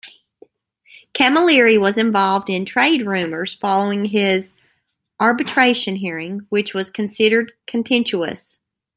[1.13, 4.51] Cammalleri was involved in trade rumours following his
[5.19, 8.61] arbitration hearing, which was considered contentious.